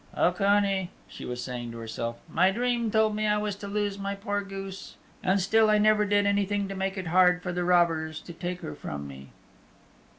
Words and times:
"Ocone," 0.17 0.89
she 1.07 1.25
was 1.25 1.43
saying 1.43 1.71
to 1.71 1.77
herself, 1.77 2.17
"my 2.27 2.49
dream 2.49 2.89
told 2.89 3.15
me 3.15 3.27
I 3.27 3.37
was 3.37 3.55
to 3.57 3.67
lose 3.67 3.99
my 3.99 4.15
poor 4.15 4.41
goose, 4.41 4.95
and 5.21 5.39
still 5.39 5.69
I 5.69 5.77
never 5.77 6.05
did 6.05 6.25
anything 6.25 6.67
to 6.69 6.75
make 6.75 6.97
it 6.97 7.05
hard 7.05 7.43
for 7.43 7.53
the 7.53 7.63
robbers 7.63 8.19
to 8.21 8.33
take 8.33 8.61
her 8.61 8.73
from 8.73 9.07
me." 9.07 9.27